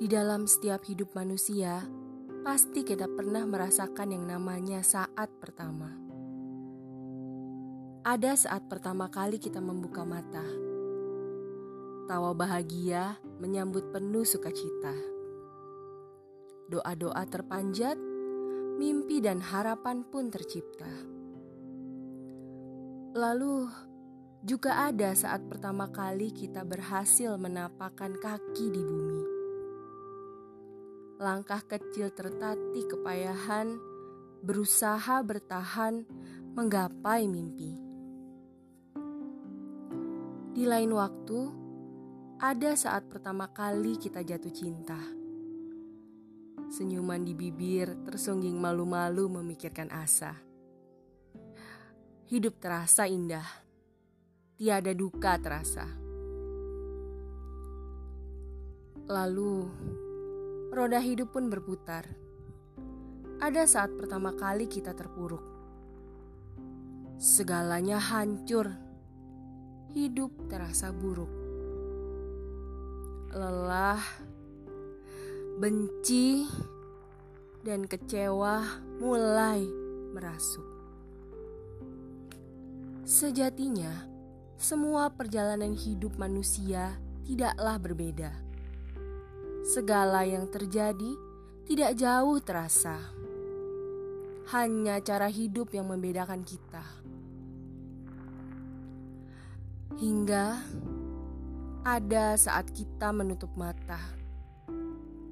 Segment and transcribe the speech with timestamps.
[0.00, 1.84] Di dalam setiap hidup manusia,
[2.40, 5.92] pasti kita pernah merasakan yang namanya saat pertama.
[8.00, 10.40] Ada saat pertama kali kita membuka mata.
[12.08, 14.96] Tawa bahagia menyambut penuh sukacita.
[16.72, 18.00] Doa-doa terpanjat,
[18.80, 20.88] mimpi dan harapan pun tercipta.
[23.12, 23.68] Lalu,
[24.48, 29.29] juga ada saat pertama kali kita berhasil menapakkan kaki di bumi
[31.20, 33.76] langkah kecil tertatih kepayahan,
[34.40, 36.08] berusaha bertahan,
[36.56, 37.76] menggapai mimpi.
[40.56, 41.40] Di lain waktu,
[42.40, 44.96] ada saat pertama kali kita jatuh cinta.
[46.72, 50.32] Senyuman di bibir tersungging malu-malu memikirkan asa.
[52.32, 53.44] Hidup terasa indah,
[54.56, 55.84] tiada duka terasa.
[59.10, 59.68] Lalu,
[60.70, 62.06] roda hidup pun berputar.
[63.42, 65.42] Ada saat pertama kali kita terpuruk.
[67.18, 68.70] Segalanya hancur.
[69.90, 71.32] Hidup terasa buruk.
[73.34, 73.98] Lelah,
[75.58, 76.46] benci,
[77.66, 78.62] dan kecewa
[79.02, 79.66] mulai
[80.14, 80.66] merasuk.
[83.02, 83.90] Sejatinya,
[84.54, 86.94] semua perjalanan hidup manusia
[87.26, 88.49] tidaklah berbeda
[89.70, 91.14] segala yang terjadi
[91.62, 92.98] tidak jauh terasa.
[94.50, 96.82] Hanya cara hidup yang membedakan kita.
[99.94, 100.58] Hingga
[101.86, 104.02] ada saat kita menutup mata.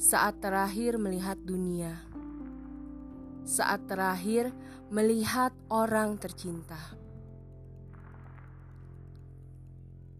[0.00, 1.92] Saat terakhir melihat dunia.
[3.44, 4.48] Saat terakhir
[4.88, 6.80] melihat orang tercinta.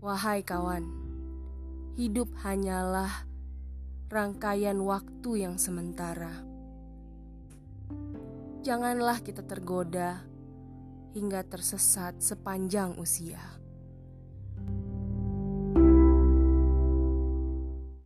[0.04, 0.84] Wahai kawan,
[1.96, 3.31] hidup hanyalah
[4.12, 6.44] rangkaian waktu yang sementara.
[8.60, 10.20] Janganlah kita tergoda
[11.16, 13.40] hingga tersesat sepanjang usia.